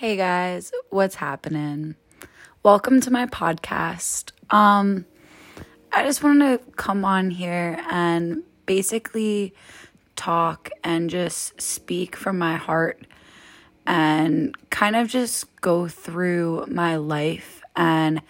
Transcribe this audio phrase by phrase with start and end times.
[0.00, 1.94] Hey guys, what's happening?
[2.62, 4.32] Welcome to my podcast.
[4.48, 5.04] Um
[5.92, 9.52] I just wanted to come on here and basically
[10.16, 13.06] talk and just speak from my heart
[13.86, 18.22] and kind of just go through my life and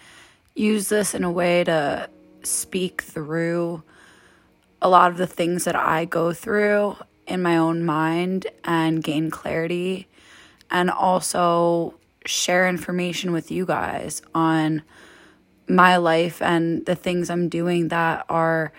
[0.53, 2.09] use this in a way to
[2.43, 3.81] speak through
[4.81, 6.97] a lot of the things that I go through
[7.27, 10.09] in my own mind and gain clarity
[10.71, 11.95] and also
[12.25, 14.81] share information with you guys on
[15.67, 18.71] my life and the things I'm doing that are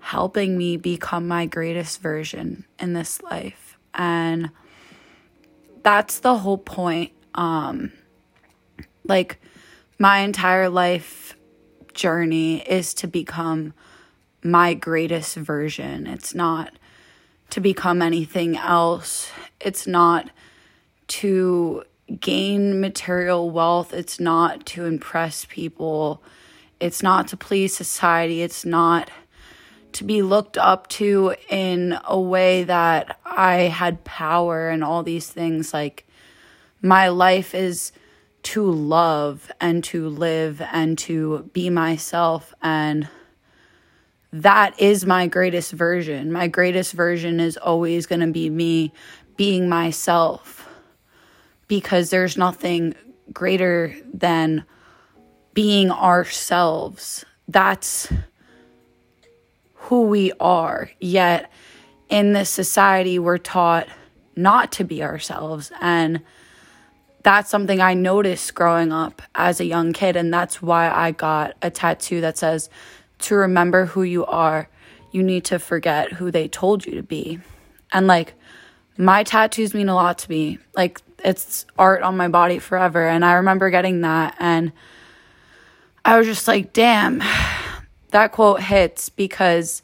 [0.00, 3.78] helping me become my greatest version in this life.
[3.94, 4.50] And
[5.82, 7.12] that's the whole point.
[7.34, 7.92] Um
[9.04, 9.40] like
[9.98, 11.36] my entire life
[11.94, 13.74] journey is to become
[14.42, 16.06] my greatest version.
[16.06, 16.74] It's not
[17.50, 19.30] to become anything else.
[19.60, 20.30] It's not
[21.08, 21.84] to
[22.20, 23.92] gain material wealth.
[23.92, 26.22] It's not to impress people.
[26.80, 28.42] It's not to please society.
[28.42, 29.10] It's not
[29.92, 35.28] to be looked up to in a way that I had power and all these
[35.28, 35.72] things.
[35.72, 36.06] Like,
[36.80, 37.92] my life is
[38.44, 42.54] to love and to live and to be myself.
[42.62, 43.08] And
[44.32, 46.30] that is my greatest version.
[46.30, 48.92] My greatest version is always going to be me
[49.36, 50.57] being myself
[51.68, 52.94] because there's nothing
[53.32, 54.64] greater than
[55.54, 57.24] being ourselves.
[57.46, 58.12] That's
[59.74, 60.90] who we are.
[60.98, 61.50] Yet
[62.08, 63.86] in this society, we're taught
[64.34, 65.70] not to be ourselves.
[65.80, 66.22] And
[67.22, 70.16] that's something I noticed growing up as a young kid.
[70.16, 72.70] And that's why I got a tattoo that says,
[73.20, 74.68] to remember who you are,
[75.10, 77.40] you need to forget who they told you to be.
[77.92, 78.34] And like,
[78.96, 80.58] my tattoos mean a lot to me.
[80.74, 83.06] Like, it's art on my body forever.
[83.06, 84.72] And I remember getting that and
[86.04, 87.22] I was just like, damn,
[88.10, 89.82] that quote hits because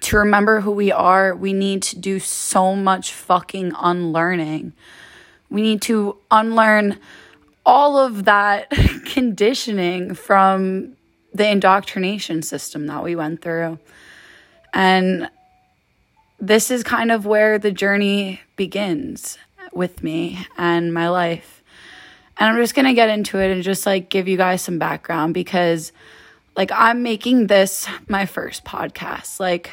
[0.00, 4.74] to remember who we are, we need to do so much fucking unlearning.
[5.50, 6.98] We need to unlearn
[7.64, 8.70] all of that
[9.06, 10.96] conditioning from
[11.32, 13.78] the indoctrination system that we went through.
[14.74, 15.30] And
[16.38, 19.38] this is kind of where the journey begins
[19.72, 21.62] with me and my life.
[22.36, 24.78] And I'm just going to get into it and just like give you guys some
[24.78, 25.92] background because
[26.56, 29.40] like I'm making this my first podcast.
[29.40, 29.70] Like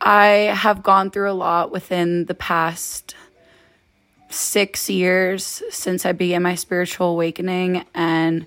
[0.00, 3.14] I have gone through a lot within the past
[4.28, 8.46] 6 years since I began my spiritual awakening and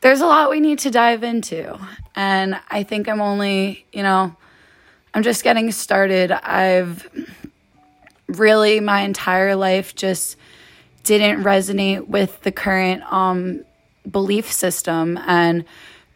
[0.00, 1.78] there's a lot we need to dive into.
[2.16, 4.34] And I think I'm only, you know,
[5.14, 6.32] I'm just getting started.
[6.32, 7.08] I've
[8.38, 10.36] really my entire life just
[11.04, 13.64] didn't resonate with the current um,
[14.08, 15.64] belief system and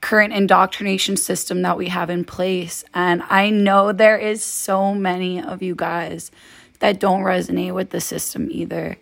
[0.00, 2.84] current indoctrination system that we have in place.
[2.94, 6.30] And I know there is so many of you guys
[6.78, 8.98] that don't resonate with the system either.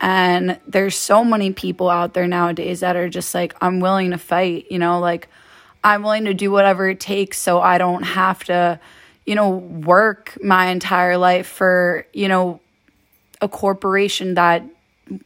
[0.00, 4.18] And there's so many people out there nowadays that are just like, I'm willing to
[4.18, 5.28] fight, you know, like
[5.82, 8.78] I'm willing to do whatever it takes so I don't have to
[9.28, 12.60] you know, work my entire life for, you know,
[13.42, 14.64] a corporation that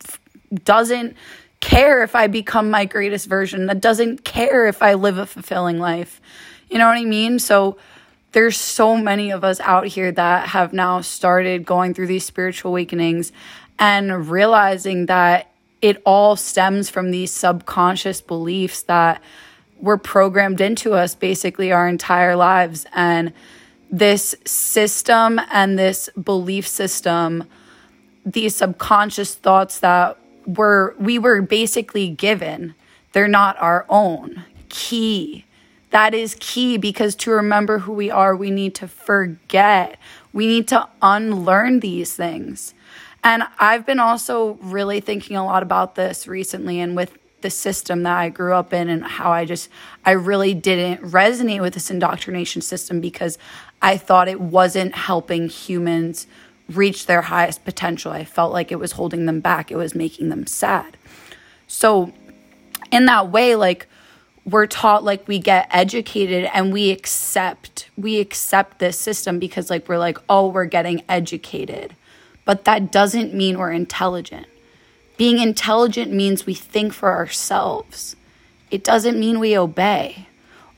[0.05, 0.19] f-
[0.65, 1.17] doesn't
[1.61, 5.79] care if I become my greatest version, that doesn't care if I live a fulfilling
[5.79, 6.21] life.
[6.69, 7.39] You know what I mean?
[7.39, 7.77] So
[8.33, 12.73] there's so many of us out here that have now started going through these spiritual
[12.73, 13.31] awakenings
[13.79, 19.23] and realizing that it all stems from these subconscious beliefs that
[19.79, 23.33] were programmed into us basically our entire lives and
[23.93, 27.45] this system and this belief system,
[28.25, 30.17] these subconscious thoughts that
[30.47, 32.75] were we were basically given,
[33.13, 34.45] they're not our own.
[34.71, 35.45] Key.
[35.91, 39.99] That is key because to remember who we are, we need to forget.
[40.33, 42.73] We need to unlearn these things.
[43.23, 48.03] And I've been also really thinking a lot about this recently and with the system
[48.05, 49.69] that I grew up in and how I just
[50.05, 53.39] I really didn't resonate with this indoctrination system because
[53.81, 56.27] I thought it wasn't helping humans
[56.69, 58.13] reach their highest potential.
[58.13, 59.71] I felt like it was holding them back.
[59.71, 60.97] It was making them sad.
[61.67, 62.13] So
[62.93, 63.89] in that way like
[64.45, 69.89] we're taught like we get educated and we accept we accept this system because like
[69.89, 71.97] we're like oh we're getting educated
[72.45, 74.47] but that doesn't mean we're intelligent
[75.23, 78.17] being intelligent means we think for ourselves,
[78.73, 80.27] it doesn't mean we obey.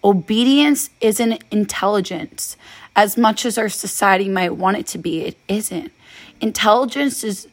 [0.04, 2.58] Obedience isn't intelligence
[2.94, 5.22] as much as our society might want it to be.
[5.22, 5.90] It isn't.
[6.42, 7.48] Intelligence is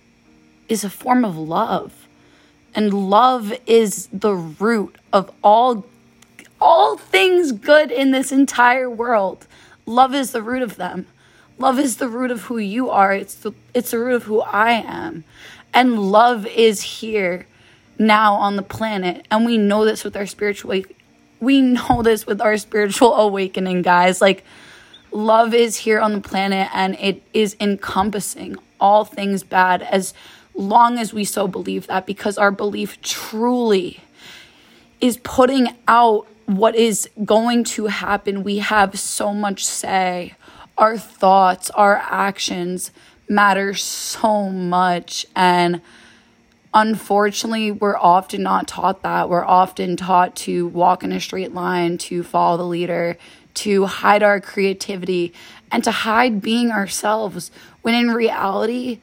[0.67, 2.09] is a form of love.
[2.75, 5.85] And love is the root of all
[6.59, 9.47] all things good in this entire world.
[9.85, 11.07] Love is the root of them.
[11.57, 13.13] Love is the root of who you are.
[13.13, 15.23] It's the it's the root of who I am.
[15.73, 17.47] And love is here
[17.97, 19.25] now on the planet.
[19.31, 20.83] And we know this with our spiritual
[21.39, 24.21] we know this with our spiritual awakening, guys.
[24.21, 24.43] Like
[25.11, 30.13] love is here on the planet and it is encompassing all things bad as
[30.53, 34.01] long as we so believe that because our belief truly
[34.99, 38.43] is putting out what is going to happen.
[38.43, 40.35] We have so much say.
[40.77, 42.91] Our thoughts, our actions
[43.31, 45.25] matter so much.
[45.35, 45.81] And
[46.73, 49.29] unfortunately, we're often not taught that.
[49.29, 53.17] We're often taught to walk in a straight line, to follow the leader,
[53.53, 55.33] to hide our creativity,
[55.71, 57.51] and to hide being ourselves.
[57.81, 58.99] When in reality,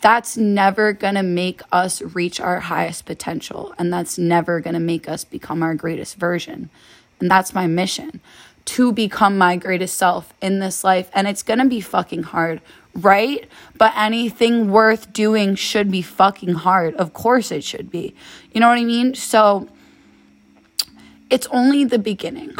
[0.00, 3.74] that's never going to make us reach our highest potential.
[3.78, 6.70] And that's never going to make us become our greatest version.
[7.20, 8.20] And that's my mission
[8.66, 11.10] to become my greatest self in this life.
[11.12, 12.60] And it's going to be fucking hard,
[12.94, 13.48] right?
[13.78, 16.94] But anything worth doing should be fucking hard.
[16.94, 18.14] Of course it should be.
[18.52, 19.14] You know what I mean?
[19.14, 19.68] So
[21.28, 22.56] it's only the beginning.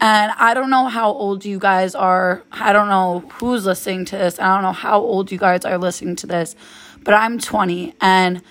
[0.00, 2.42] And I don't know how old you guys are.
[2.50, 4.38] I don't know who's listening to this.
[4.38, 6.56] I don't know how old you guys are listening to this.
[7.04, 8.42] But I'm 20 and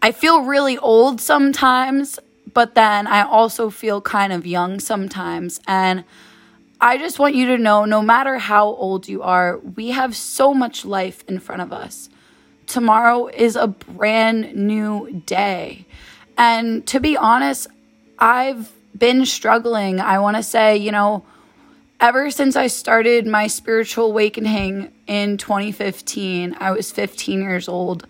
[0.00, 2.18] I feel really old sometimes,
[2.54, 5.60] but then I also feel kind of young sometimes.
[5.66, 6.04] And
[6.80, 10.54] I just want you to know no matter how old you are, we have so
[10.54, 12.08] much life in front of us.
[12.66, 15.86] Tomorrow is a brand new day.
[16.36, 17.66] And to be honest,
[18.18, 20.00] I've been struggling.
[20.00, 21.24] I want to say, you know,
[22.00, 28.06] ever since I started my spiritual awakening in 2015, I was 15 years old.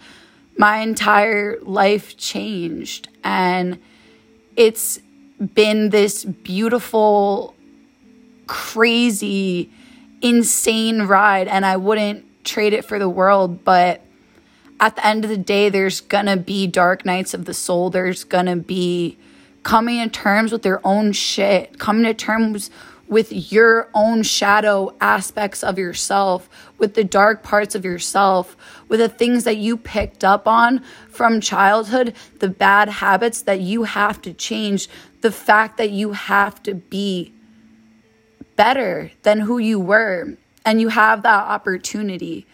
[0.59, 3.79] My entire life changed, and
[4.57, 4.99] it's
[5.55, 7.55] been this beautiful,
[8.49, 9.71] crazy,
[10.21, 11.47] insane ride.
[11.47, 14.01] And I wouldn't trade it for the world, but
[14.81, 17.91] at the end of the day, there's gonna be dark nights of the soul.
[17.91, 19.17] There's gonna be
[19.63, 22.71] coming to terms with their own shit, coming to terms
[23.09, 28.57] with your own shadow aspects of yourself, with the dark parts of yourself,
[28.89, 33.85] with the things that you picked up on from childhood, the bad habits that you
[33.85, 34.89] have to change,
[35.23, 37.33] the fact that you have to be
[38.59, 40.37] better than who you were.
[40.67, 42.45] And you have that opportunity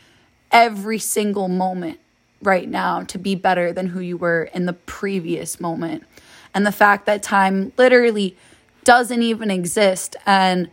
[0.53, 1.99] every single moment
[2.43, 6.05] right now to be better than who you were in the previous moment.
[6.53, 8.37] And the fact that time literally
[8.85, 10.71] doesn't even exist and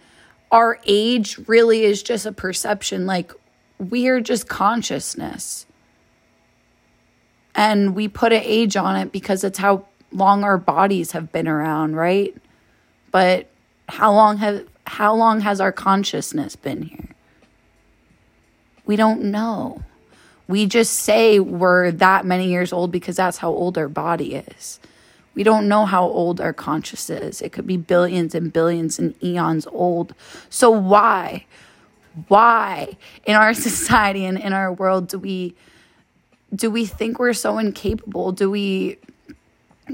[0.51, 3.31] our age really is just a perception like
[3.80, 5.66] we're just consciousness.
[7.56, 11.48] And we put an age on it because it's how long our bodies have been
[11.48, 12.36] around right?
[13.12, 13.50] But
[13.88, 17.10] how long have how long has our consciousness been here
[18.86, 19.83] we don't know
[20.48, 24.80] we just say we're that many years old because that's how old our body is
[25.33, 27.42] we don't know how old our conscious is.
[27.42, 30.13] It could be billions and billions and eons old.
[30.50, 31.45] So why?
[32.27, 35.56] Why in our society and in our world do we
[36.54, 38.34] do we think we're so incapable?
[38.34, 38.98] Do we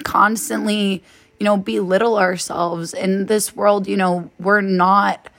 [0.03, 1.03] constantly,
[1.39, 5.29] you know, belittle ourselves in this world, you know, we're not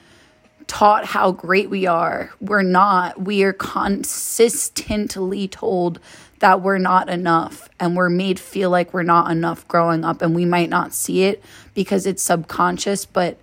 [0.66, 2.30] taught how great we are.
[2.40, 3.20] We're not.
[3.20, 5.98] We are consistently told
[6.38, 10.34] that we're not enough and we're made feel like we're not enough growing up and
[10.34, 11.42] we might not see it
[11.74, 13.38] because it's subconscious but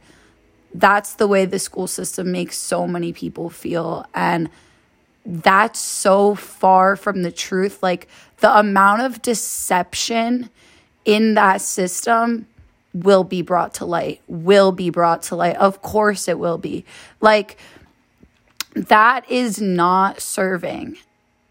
[0.74, 4.50] that's the way the school system makes so many people feel and
[5.26, 8.08] that's so far from the truth like
[8.38, 10.50] the amount of deception
[11.06, 12.48] in that system
[12.94, 16.86] will be brought to light will be brought to light of course it will be
[17.22, 17.58] like
[18.76, 20.98] that is not serving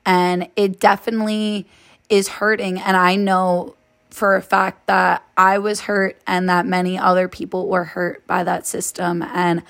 [0.07, 1.67] and it definitely
[2.09, 2.79] is hurting.
[2.79, 3.75] And I know
[4.11, 8.45] for a fact that I was hurt and that many other people were hurt by
[8.45, 9.23] that system.
[9.23, 9.63] And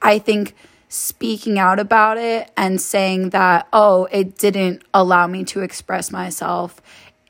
[0.00, 0.56] I think
[0.88, 6.82] speaking out about it and saying that, oh, it didn't allow me to express myself.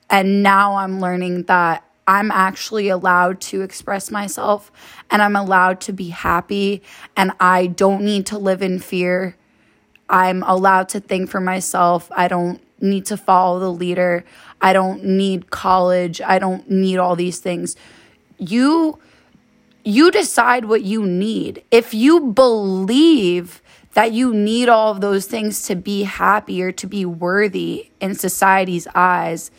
[0.09, 4.73] And now I'm learning that I'm actually allowed to express myself
[5.11, 6.82] and I'm allowed to be happy
[7.16, 9.37] and I don't need to live in fear
[10.12, 12.12] I'm allowed to think for myself.
[12.14, 14.25] I don't need to follow the leader.
[14.61, 16.21] I don't need college.
[16.21, 17.75] I don't need all these things.
[18.38, 18.99] You
[19.85, 21.64] you decide what you need.
[21.73, 23.61] If you believe
[23.94, 28.14] that you need all of those things to be happy or to be worthy in
[28.14, 29.50] society's eyes,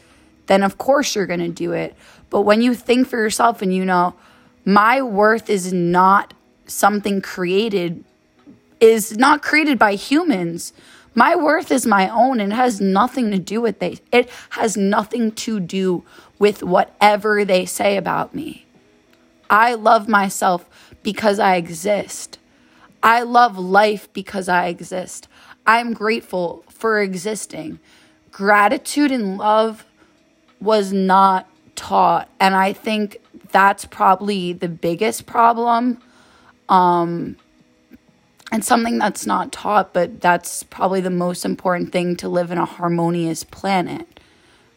[0.46, 1.96] then of course you're going to do it.
[2.34, 4.16] But when you think for yourself and you know,
[4.66, 6.34] my worth is not
[6.66, 8.04] something created,
[8.80, 10.74] is not created by humans.
[11.14, 14.00] My worth is my own and it has nothing to do with they.
[14.12, 16.04] It has nothing to do
[16.40, 18.66] with whatever they say about me.
[19.48, 20.68] I love myself
[21.04, 22.40] because I exist.
[23.04, 25.28] I love life because I exist.
[25.68, 27.80] I'm grateful for existing.
[28.32, 29.86] Gratitude and love
[30.60, 32.30] was not taught.
[32.40, 33.18] And I think
[33.52, 36.00] that's probably the biggest problem.
[36.70, 37.38] Um,
[38.52, 42.58] and something that's not taught, but that's probably the most important thing to live in
[42.58, 44.08] a harmonious planet.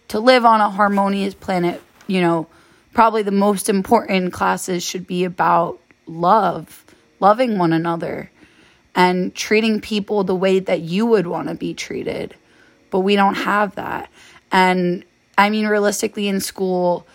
[0.08, 2.46] To live on a harmonious planet, you know,
[2.94, 6.84] probably the most important classes should be about love,
[7.20, 8.30] loving one another,
[8.94, 12.34] and treating people the way that you would want to be treated.
[12.90, 14.10] But we don't have that.
[14.50, 15.04] And
[15.38, 17.06] I mean, realistically, in school,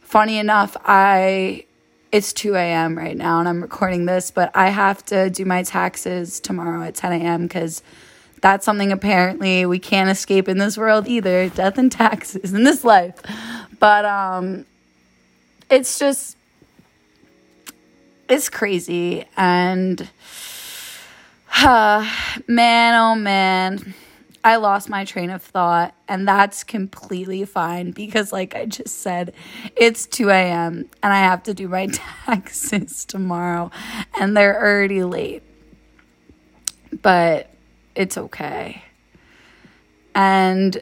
[0.00, 1.66] funny enough, I
[2.12, 2.96] it's 2 a.m.
[2.96, 6.94] right now and I'm recording this, but I have to do my taxes tomorrow at
[6.94, 7.42] 10 a.m.
[7.42, 7.82] because
[8.40, 12.84] that's something apparently we can't escape in this world either death and taxes in this
[12.84, 13.20] life.
[13.78, 14.64] But um,
[15.68, 16.36] it's just,
[18.28, 19.26] it's crazy.
[19.36, 20.08] And
[21.62, 22.10] uh,
[22.46, 23.94] man, oh man
[24.46, 29.34] I lost my train of thought, and that's completely fine because, like I just said,
[29.74, 30.88] it's 2 a.m.
[31.02, 33.72] and I have to do my taxes tomorrow,
[34.16, 35.42] and they're already late.
[37.02, 37.50] But
[37.96, 38.84] it's okay.
[40.14, 40.80] And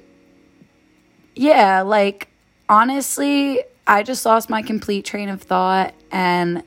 [1.35, 2.29] yeah, like
[2.69, 6.63] honestly, I just lost my complete train of thought, and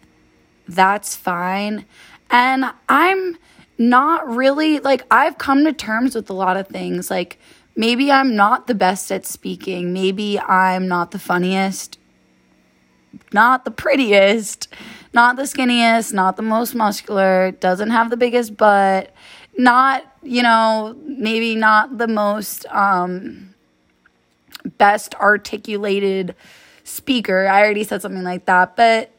[0.68, 1.86] that's fine.
[2.32, 3.38] And I'm
[3.78, 7.10] not really like I've come to terms with a lot of things.
[7.12, 7.40] Like
[7.76, 12.00] maybe I'm not the best at speaking, maybe I'm not the funniest,
[13.34, 14.68] not the prettiest,
[15.14, 19.14] not the skinniest, not the most muscular, doesn't have the biggest butt,
[19.58, 23.54] not, you know, maybe not the most um
[24.78, 26.36] best articulated
[26.84, 27.48] speaker.
[27.48, 29.12] I already said something like that, but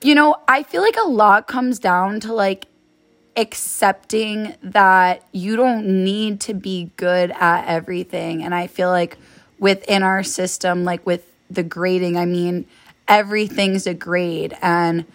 [0.00, 2.67] you know, I feel like a lot comes down to like
[3.38, 8.42] accepting that you don't need to be good at everything.
[8.42, 9.16] And I feel like
[9.60, 12.66] within our system, like with the grading, I mean,
[13.06, 14.56] everything's a grade.
[14.60, 15.06] And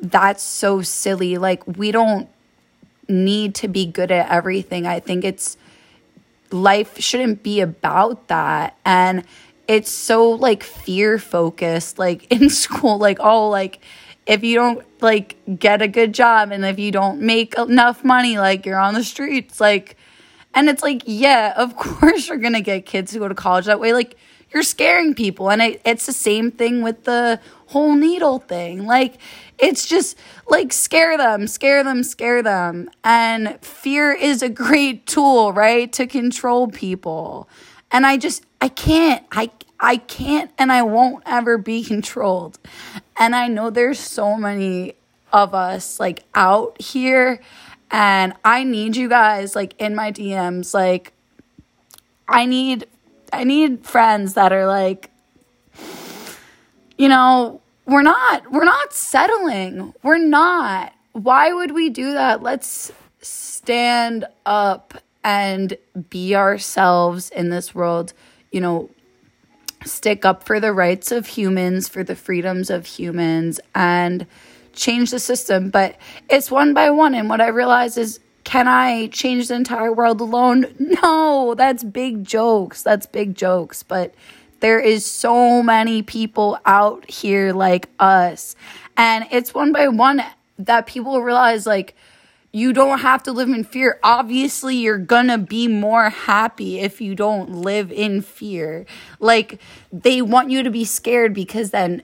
[0.00, 1.36] that's so silly.
[1.36, 2.28] Like, we don't
[3.06, 4.86] need to be good at everything.
[4.86, 5.58] I think it's
[6.50, 8.78] life shouldn't be about that.
[8.86, 9.24] And
[9.66, 13.80] it's so like fear focused, like in school, like, oh, like,
[14.28, 18.38] if you don't like get a good job and if you don't make enough money
[18.38, 19.96] like you're on the streets like
[20.54, 23.80] and it's like yeah of course you're gonna get kids to go to college that
[23.80, 23.92] way.
[23.92, 24.16] Like
[24.50, 28.86] you're scaring people and it, it's the same thing with the whole needle thing.
[28.86, 29.18] Like
[29.58, 32.90] it's just like scare them scare them scare them.
[33.02, 37.48] And fear is a great tool right to control people.
[37.90, 42.58] And i just i can't i I can't and I won't ever be controlled.
[43.16, 44.94] And I know there's so many
[45.32, 47.40] of us like out here
[47.90, 51.12] and I need you guys like in my DMs like
[52.26, 52.86] I need
[53.32, 55.10] I need friends that are like
[56.98, 59.94] you know, we're not we're not settling.
[60.02, 60.92] We're not.
[61.12, 62.42] Why would we do that?
[62.42, 64.94] Let's stand up
[65.24, 65.76] and
[66.10, 68.12] be ourselves in this world.
[68.50, 68.90] You know,
[69.88, 74.26] stick up for the rights of humans, for the freedoms of humans, and
[74.72, 75.70] change the system.
[75.70, 75.96] But
[76.28, 77.14] it's one by one.
[77.14, 80.66] And what I realize is, can I change the entire world alone?
[81.02, 82.82] No, that's big jokes.
[82.82, 83.82] That's big jokes.
[83.82, 84.14] But
[84.60, 88.56] there is so many people out here like us.
[88.96, 90.22] And it's one by one
[90.58, 91.94] that people realize, like,
[92.52, 93.98] you don't have to live in fear.
[94.02, 98.86] Obviously, you're gonna be more happy if you don't live in fear.
[99.20, 99.60] Like,
[99.92, 102.02] they want you to be scared because then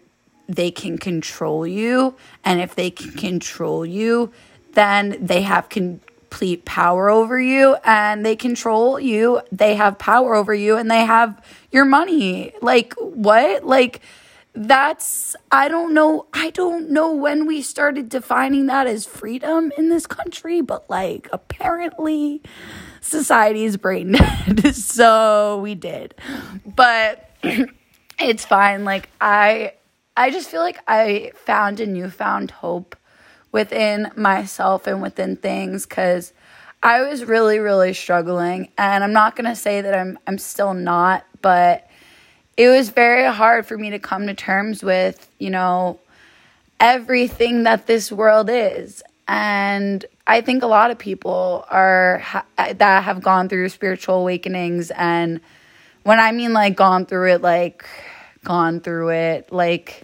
[0.48, 2.14] they can control you.
[2.44, 4.32] And if they can control you,
[4.72, 9.40] then they have complete power over you and they control you.
[9.50, 12.52] They have power over you and they have your money.
[12.60, 13.64] Like, what?
[13.64, 14.00] Like,
[14.54, 19.88] that's I don't know I don't know when we started defining that as freedom in
[19.88, 22.40] this country, but like apparently
[23.00, 24.75] society is brain dead.
[24.75, 26.14] so we did.
[26.64, 27.30] But
[28.20, 28.84] it's fine.
[28.84, 29.73] Like I
[30.16, 32.96] I just feel like I found a newfound hope
[33.50, 36.32] within myself and within things cuz
[36.80, 40.75] I was really really struggling and I'm not going to say that I'm I'm still
[40.75, 41.88] not, but
[42.56, 45.99] it was very hard for me to come to terms with, you know,
[46.80, 49.02] everything that this world is.
[49.26, 54.90] And I think a lot of people are ha- that have gone through spiritual awakenings
[54.90, 55.40] and
[56.02, 57.87] when I mean like gone through it like
[58.42, 60.02] gone through it like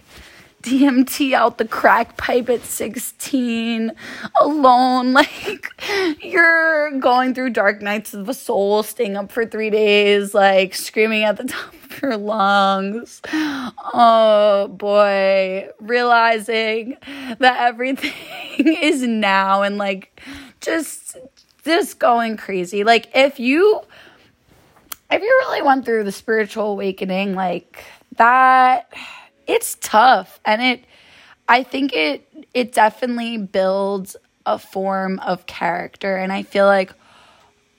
[0.61, 3.91] DMT out the crack pipe at 16,
[4.39, 5.13] alone.
[5.21, 5.83] Like,
[6.23, 11.23] you're going through dark nights of the soul, staying up for three days, like screaming
[11.23, 13.21] at the top of your lungs.
[13.33, 16.97] Oh boy, realizing
[17.39, 18.13] that everything
[18.57, 20.21] is now and like
[20.59, 21.17] just,
[21.65, 22.83] just going crazy.
[22.83, 23.81] Like, if you,
[25.11, 27.83] if you really went through the spiritual awakening, like
[28.17, 28.91] that
[29.51, 30.83] it's tough and it
[31.47, 34.15] I think it it definitely builds
[34.45, 36.93] a form of character and I feel like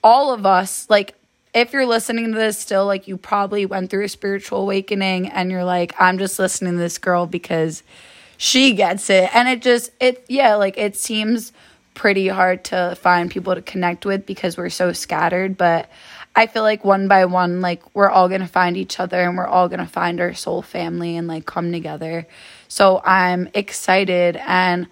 [0.05, 1.15] all of us like
[1.55, 5.51] if you're listening to this still like you probably went through a spiritual awakening and
[5.51, 7.83] you're like I'm just listening to this girl because
[8.37, 9.35] she gets it.
[9.35, 11.53] And it just it yeah like it seems
[11.95, 15.91] pretty hard to find people to connect with because we're so scattered but
[16.35, 19.47] I feel like one by one, like we're all gonna find each other and we're
[19.47, 22.27] all gonna find our soul family and like come together.
[22.69, 24.87] So I'm excited and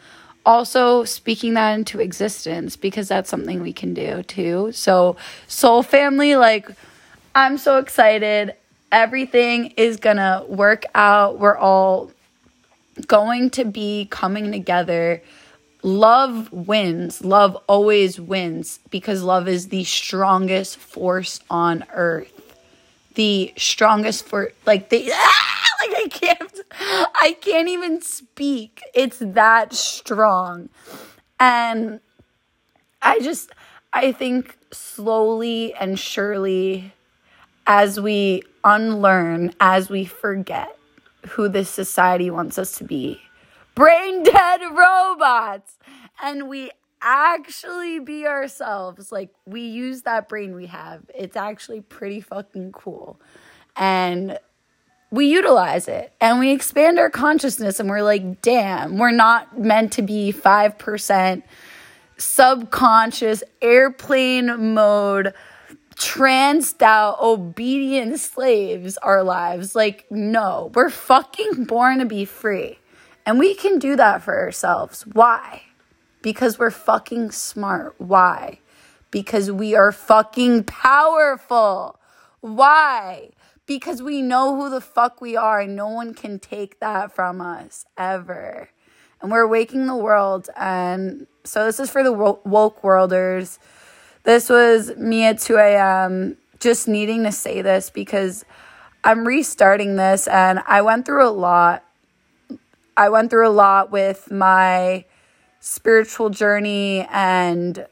[0.45, 4.73] also speaking that into existence because that's something we can do too.
[4.73, 5.17] So,
[5.47, 6.69] soul family, like
[7.35, 8.55] I'm so excited.
[8.93, 11.39] Everything is gonna work out.
[11.39, 12.11] We're all
[13.07, 15.23] going to be coming together
[15.83, 17.25] love wins.
[17.25, 22.33] Love always wins because love is the strongest force on earth.
[23.15, 28.81] The strongest for like the ah, like I can't I can't even speak.
[28.95, 30.69] It's that strong.
[31.39, 32.01] And
[33.03, 33.51] I just
[33.93, 36.93] I think slowly and surely
[37.67, 40.77] as we unlearn, as we forget
[41.31, 43.21] who this society wants us to be,
[43.75, 45.78] brain dead robots
[46.23, 46.71] and we
[47.02, 49.11] actually be ourselves.
[49.11, 51.02] Like we use that brain we have.
[51.15, 53.21] It's actually pretty fucking cool.
[53.76, 54.39] And
[55.11, 59.93] we utilize it and we expand our consciousness and we're like, damn, we're not meant
[59.95, 61.43] to be 5%
[62.17, 65.33] subconscious airplane mode
[65.97, 69.75] tranced out obedient slaves our lives.
[69.75, 72.78] Like, no, we're fucking born to be free.
[73.26, 75.06] And we can do that for ourselves.
[75.06, 75.63] Why?
[76.23, 77.95] Because we're fucking smart.
[77.99, 78.61] Why?
[79.11, 81.99] Because we are fucking powerful.
[82.41, 83.30] Why?
[83.67, 87.41] Because we know who the fuck we are and no one can take that from
[87.41, 88.71] us ever.
[89.21, 90.49] And we're waking the world.
[90.56, 93.59] And so this is for the woke worlders.
[94.25, 96.37] This was me at 2 a.m.
[96.59, 98.45] just needing to say this because
[99.04, 101.85] I'm restarting this and I went through a lot
[102.97, 105.05] I went through a lot with my
[105.61, 107.87] spiritual journey and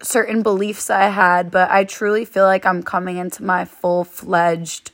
[0.00, 4.90] certain beliefs I had, but I truly feel like I'm coming into my full fledged,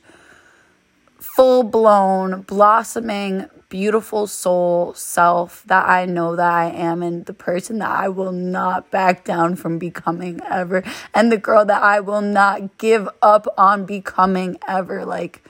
[1.19, 7.79] full blown, blossoming, beautiful soul self that I know that I am and the person
[7.79, 12.21] that I will not back down from becoming ever and the girl that I will
[12.21, 15.05] not give up on becoming ever.
[15.05, 15.41] Like,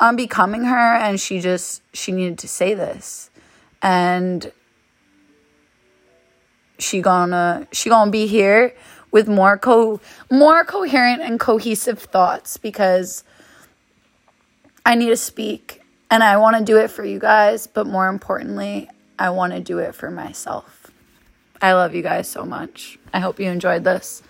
[0.00, 3.30] I'm becoming her and she just she needed to say this
[3.82, 4.52] and
[6.78, 8.74] she gonna she gonna be here
[9.10, 13.24] with more co more coherent and cohesive thoughts because
[14.86, 18.08] I need to speak and I want to do it for you guys but more
[18.08, 20.92] importantly I want to do it for myself.
[21.60, 23.00] I love you guys so much.
[23.12, 24.22] I hope you enjoyed this.